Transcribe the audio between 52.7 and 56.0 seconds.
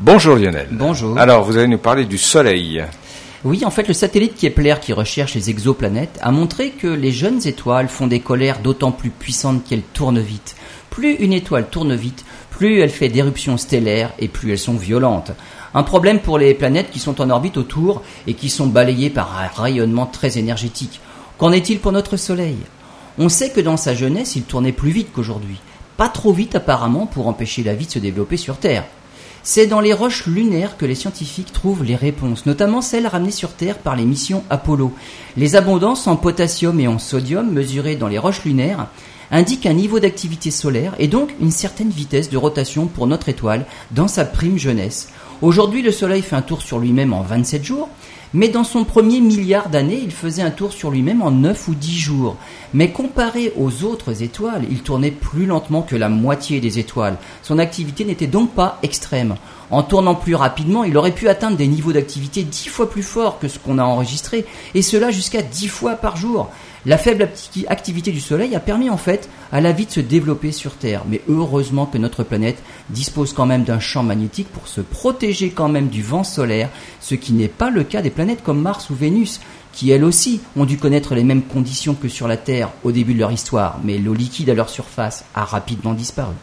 Mais comparé aux autres étoiles, il tournait plus lentement que